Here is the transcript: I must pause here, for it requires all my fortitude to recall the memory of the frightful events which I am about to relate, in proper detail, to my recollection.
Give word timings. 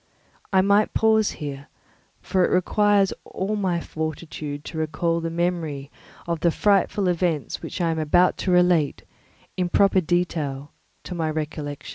I 0.51 0.61
must 0.61 0.95
pause 0.95 1.29
here, 1.37 1.67
for 2.23 2.43
it 2.43 2.49
requires 2.49 3.13
all 3.23 3.55
my 3.55 3.79
fortitude 3.79 4.65
to 4.65 4.79
recall 4.79 5.19
the 5.19 5.29
memory 5.29 5.91
of 6.25 6.39
the 6.39 6.49
frightful 6.49 7.07
events 7.07 7.61
which 7.61 7.79
I 7.79 7.91
am 7.91 7.99
about 7.99 8.35
to 8.37 8.51
relate, 8.51 9.03
in 9.57 9.69
proper 9.69 10.01
detail, 10.01 10.71
to 11.03 11.13
my 11.13 11.29
recollection. 11.29 11.89